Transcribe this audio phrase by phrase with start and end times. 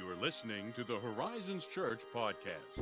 [0.00, 2.78] You are listening to the Horizons Church podcast.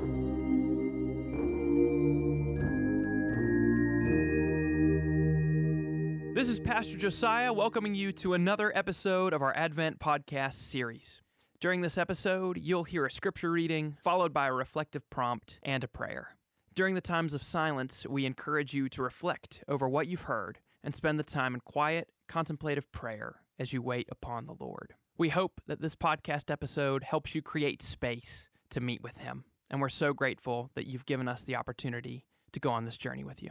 [6.37, 11.21] This is Pastor Josiah welcoming you to another episode of our Advent podcast series.
[11.59, 15.89] During this episode, you'll hear a scripture reading, followed by a reflective prompt and a
[15.89, 16.37] prayer.
[16.73, 20.95] During the times of silence, we encourage you to reflect over what you've heard and
[20.95, 24.95] spend the time in quiet, contemplative prayer as you wait upon the Lord.
[25.19, 29.81] We hope that this podcast episode helps you create space to meet with Him, and
[29.81, 33.43] we're so grateful that you've given us the opportunity to go on this journey with
[33.43, 33.51] you.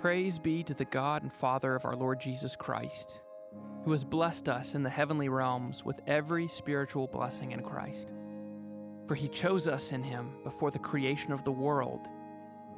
[0.00, 3.20] Praise be to the God and Father of our Lord Jesus Christ,
[3.84, 8.08] who has blessed us in the heavenly realms with every spiritual blessing in Christ.
[9.06, 12.08] For he chose us in him before the creation of the world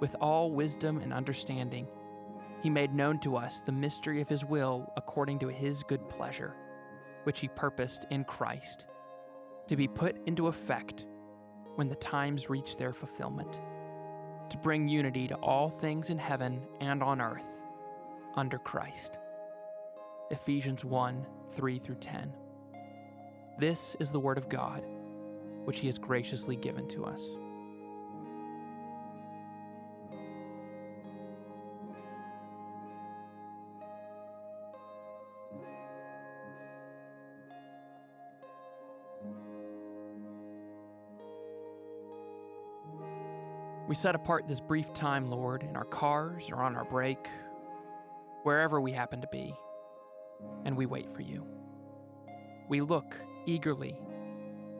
[0.00, 1.88] With all wisdom and understanding,
[2.62, 6.54] he made known to us the mystery of his will according to his good pleasure,
[7.24, 8.84] which he purposed in Christ,
[9.68, 11.06] to be put into effect
[11.76, 13.60] when the times reach their fulfillment,
[14.50, 17.62] to bring unity to all things in heaven and on earth
[18.34, 19.18] under Christ.
[20.30, 22.32] Ephesians 1 3 through 10.
[23.58, 24.84] This is the Word of God,
[25.64, 27.26] which He has graciously given to us.
[43.88, 47.28] We set apart this brief time, Lord, in our cars or on our break,
[48.42, 49.54] wherever we happen to be,
[50.64, 51.46] and we wait for you.
[52.68, 53.14] We look
[53.46, 53.96] eagerly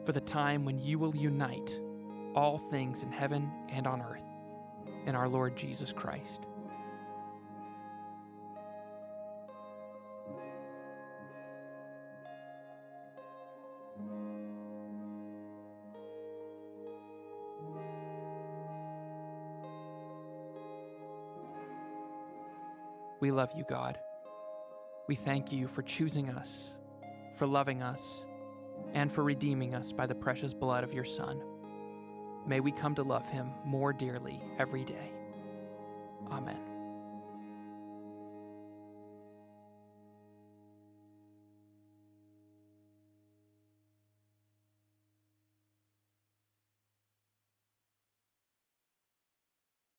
[0.05, 1.79] for the time when you will unite
[2.35, 4.25] all things in heaven and on earth
[5.05, 6.46] in our Lord Jesus Christ.
[23.19, 23.97] We love you, God.
[25.07, 26.71] We thank you for choosing us,
[27.35, 28.25] for loving us,
[28.93, 31.41] and for redeeming us by the precious blood of your Son.
[32.45, 35.11] May we come to love him more dearly every day.
[36.31, 36.66] Amen.